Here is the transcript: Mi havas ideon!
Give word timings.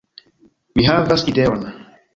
Mi 0.79 0.87
havas 0.89 1.27
ideon! 1.35 1.65